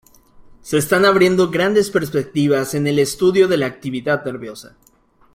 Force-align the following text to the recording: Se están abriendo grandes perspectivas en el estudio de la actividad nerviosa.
Se 0.63 0.79
están 0.79 1.05
abriendo 1.05 1.51
grandes 1.51 1.91
perspectivas 1.91 2.73
en 2.73 2.87
el 2.87 2.97
estudio 2.97 3.47
de 3.47 3.57
la 3.57 3.67
actividad 3.67 4.25
nerviosa. 4.25 4.75